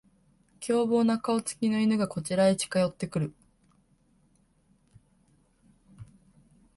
[0.59, 3.35] 凶暴な顔つきの犬がこちらへ近寄ってくる